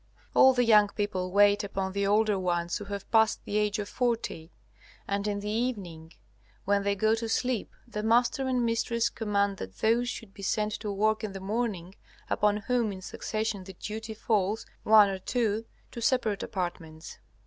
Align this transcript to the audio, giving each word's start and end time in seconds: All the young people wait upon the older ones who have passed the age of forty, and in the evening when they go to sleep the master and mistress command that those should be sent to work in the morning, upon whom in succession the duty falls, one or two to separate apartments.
All 0.33 0.53
the 0.53 0.65
young 0.65 0.87
people 0.87 1.31
wait 1.31 1.63
upon 1.63 1.91
the 1.91 2.07
older 2.07 2.39
ones 2.39 2.79
who 2.79 2.85
have 2.85 3.11
passed 3.11 3.45
the 3.45 3.57
age 3.59 3.77
of 3.77 3.87
forty, 3.87 4.51
and 5.07 5.27
in 5.27 5.41
the 5.41 5.47
evening 5.51 6.13
when 6.65 6.81
they 6.81 6.95
go 6.95 7.13
to 7.13 7.29
sleep 7.29 7.69
the 7.87 8.01
master 8.01 8.47
and 8.47 8.65
mistress 8.65 9.09
command 9.09 9.57
that 9.57 9.77
those 9.77 10.09
should 10.09 10.33
be 10.33 10.41
sent 10.41 10.71
to 10.79 10.91
work 10.91 11.23
in 11.23 11.33
the 11.33 11.39
morning, 11.39 11.93
upon 12.31 12.57
whom 12.57 12.91
in 12.91 13.03
succession 13.03 13.63
the 13.63 13.73
duty 13.73 14.15
falls, 14.15 14.65
one 14.81 15.07
or 15.07 15.19
two 15.19 15.65
to 15.91 16.01
separate 16.01 16.41
apartments. 16.41 17.19